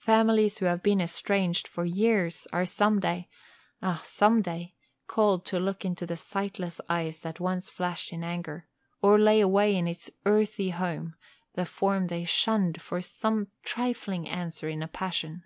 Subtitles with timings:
[0.00, 3.30] Families who have been estranged for years are some day
[3.80, 4.74] ah, some day!
[5.06, 8.68] called to look into the sightless eyes that once flashed in anger,
[9.00, 11.14] or lay away in its earthy home
[11.54, 15.44] the form they shunned for some trifling answer in a passion.